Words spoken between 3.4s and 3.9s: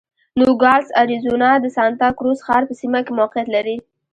لري.